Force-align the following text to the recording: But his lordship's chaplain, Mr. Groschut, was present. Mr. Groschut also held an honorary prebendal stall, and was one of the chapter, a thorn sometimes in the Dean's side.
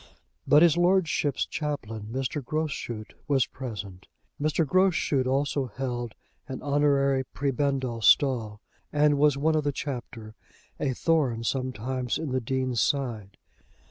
But 0.47 0.63
his 0.63 0.77
lordship's 0.77 1.45
chaplain, 1.45 2.07
Mr. 2.11 2.43
Groschut, 2.43 3.13
was 3.27 3.45
present. 3.45 4.07
Mr. 4.41 4.65
Groschut 4.65 5.27
also 5.27 5.67
held 5.67 6.15
an 6.47 6.59
honorary 6.63 7.23
prebendal 7.23 8.01
stall, 8.01 8.61
and 8.91 9.19
was 9.19 9.37
one 9.37 9.55
of 9.55 9.63
the 9.63 9.71
chapter, 9.71 10.33
a 10.79 10.95
thorn 10.95 11.43
sometimes 11.43 12.17
in 12.17 12.31
the 12.31 12.41
Dean's 12.41 12.81
side. 12.81 13.37